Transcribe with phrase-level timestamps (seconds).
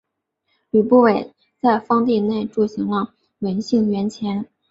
[0.71, 1.31] 吕不韦
[1.61, 4.47] 在封地内铸行了文信圜钱。